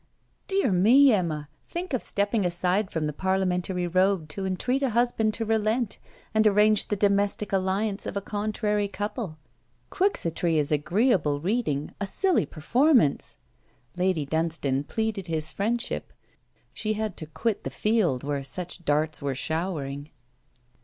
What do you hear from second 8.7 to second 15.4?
couple! Quixottry is agreeable reading, a silly performance.' Lady Dunstane pleaded